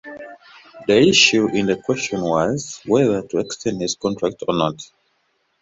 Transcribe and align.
The 0.87 0.97
issue 0.99 1.49
in 1.49 1.79
question 1.83 2.21
was 2.21 2.81
whether 2.87 3.21
to 3.21 3.37
extend 3.37 3.81
his 3.81 3.93
contract 3.97 4.41
or 4.47 4.55
not. 4.57 4.89